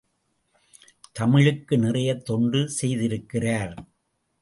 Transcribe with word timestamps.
தமிழுக்கு 1.11 1.77
நிறையத் 1.77 2.25
தொண்டு 2.25 2.69
செய்திருக்கிறார். 2.81 3.75